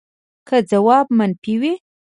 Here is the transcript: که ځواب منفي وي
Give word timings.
که 0.47 0.57
ځواب 0.71 1.05
منفي 1.17 1.55
وي 1.61 1.73